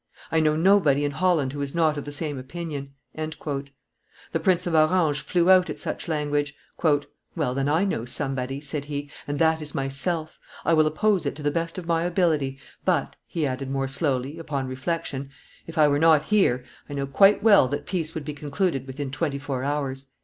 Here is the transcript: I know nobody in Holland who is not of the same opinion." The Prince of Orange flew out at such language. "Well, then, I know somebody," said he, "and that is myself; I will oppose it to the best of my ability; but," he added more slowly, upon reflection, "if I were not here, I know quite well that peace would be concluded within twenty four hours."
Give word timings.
I 0.31 0.39
know 0.39 0.55
nobody 0.55 1.05
in 1.05 1.11
Holland 1.11 1.53
who 1.53 1.61
is 1.61 1.75
not 1.75 1.95
of 1.95 2.05
the 2.05 2.11
same 2.11 2.39
opinion." 2.39 2.95
The 3.13 4.39
Prince 4.41 4.65
of 4.65 4.73
Orange 4.73 5.21
flew 5.21 5.47
out 5.51 5.69
at 5.69 5.77
such 5.77 6.07
language. 6.07 6.55
"Well, 6.81 7.53
then, 7.53 7.69
I 7.69 7.85
know 7.85 8.05
somebody," 8.05 8.61
said 8.61 8.85
he, 8.85 9.11
"and 9.27 9.37
that 9.37 9.61
is 9.61 9.75
myself; 9.75 10.39
I 10.65 10.73
will 10.73 10.87
oppose 10.87 11.27
it 11.27 11.35
to 11.35 11.43
the 11.43 11.51
best 11.51 11.77
of 11.77 11.85
my 11.85 12.03
ability; 12.03 12.57
but," 12.83 13.15
he 13.27 13.45
added 13.45 13.69
more 13.69 13.87
slowly, 13.87 14.39
upon 14.39 14.67
reflection, 14.67 15.29
"if 15.67 15.77
I 15.77 15.87
were 15.87 15.99
not 15.99 16.23
here, 16.23 16.63
I 16.89 16.93
know 16.93 17.05
quite 17.05 17.43
well 17.43 17.67
that 17.67 17.85
peace 17.85 18.15
would 18.15 18.25
be 18.25 18.33
concluded 18.33 18.87
within 18.87 19.11
twenty 19.11 19.37
four 19.37 19.63
hours." 19.63 20.07